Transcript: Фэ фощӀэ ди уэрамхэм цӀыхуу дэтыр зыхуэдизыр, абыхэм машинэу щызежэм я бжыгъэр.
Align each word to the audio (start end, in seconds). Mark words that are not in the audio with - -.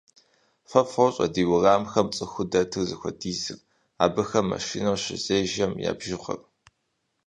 Фэ 0.69 0.81
фощӀэ 0.91 1.27
ди 1.33 1.43
уэрамхэм 1.49 2.07
цӀыхуу 2.15 2.45
дэтыр 2.51 2.83
зыхуэдизыр, 2.89 3.57
абыхэм 4.03 4.45
машинэу 4.51 4.97
щызежэм 5.03 5.71
я 5.89 5.91
бжыгъэр. 5.97 6.39